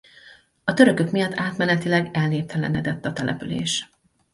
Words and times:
A 0.63 0.73
törökök 0.73 1.11
miatt 1.11 1.37
átmenetileg 1.39 2.09
elnéptelenedett 2.13 3.05
a 3.05 3.13
település. 3.13 3.89